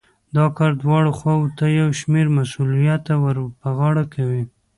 [0.35, 4.43] دا کار دواړو خواوو ته يو شمېر مسوليتونه ور په غاړه کوي.